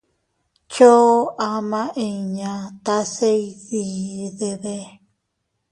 Choʼo 0.73 1.17
ama 1.51 1.81
inña 2.07 2.51
tase 2.85 3.31
iydidebe. 3.45 4.77